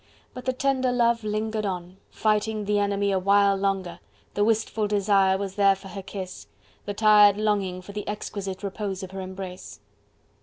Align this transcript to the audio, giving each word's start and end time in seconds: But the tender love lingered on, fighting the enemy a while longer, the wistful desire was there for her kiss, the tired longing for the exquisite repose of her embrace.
But 0.33 0.45
the 0.45 0.53
tender 0.53 0.91
love 0.91 1.23
lingered 1.23 1.63
on, 1.63 1.97
fighting 2.09 2.65
the 2.65 2.79
enemy 2.79 3.11
a 3.11 3.19
while 3.19 3.55
longer, 3.55 3.99
the 4.33 4.43
wistful 4.43 4.87
desire 4.87 5.37
was 5.37 5.53
there 5.57 5.75
for 5.75 5.89
her 5.89 6.01
kiss, 6.01 6.47
the 6.85 6.95
tired 6.95 7.37
longing 7.37 7.83
for 7.83 7.91
the 7.91 8.07
exquisite 8.07 8.63
repose 8.63 9.03
of 9.03 9.11
her 9.11 9.21
embrace. 9.21 9.79